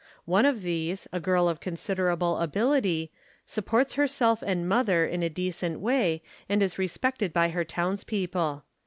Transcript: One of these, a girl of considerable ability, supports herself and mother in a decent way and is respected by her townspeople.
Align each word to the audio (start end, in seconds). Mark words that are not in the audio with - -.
One 0.25 0.47
of 0.47 0.63
these, 0.63 1.07
a 1.13 1.19
girl 1.19 1.47
of 1.47 1.59
considerable 1.59 2.37
ability, 2.37 3.11
supports 3.45 3.93
herself 3.93 4.41
and 4.41 4.67
mother 4.67 5.05
in 5.05 5.21
a 5.21 5.29
decent 5.29 5.79
way 5.79 6.23
and 6.49 6.63
is 6.63 6.79
respected 6.79 7.31
by 7.31 7.49
her 7.49 7.63
townspeople. 7.63 8.63